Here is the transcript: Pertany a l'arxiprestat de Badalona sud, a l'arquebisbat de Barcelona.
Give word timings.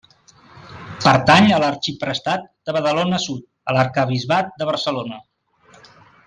Pertany 1.03 1.49
a 1.49 1.59
l'arxiprestat 1.63 2.47
de 2.69 2.75
Badalona 2.79 3.21
sud, 3.27 3.45
a 3.73 3.77
l'arquebisbat 3.79 4.51
de 4.63 4.69
Barcelona. 4.73 5.21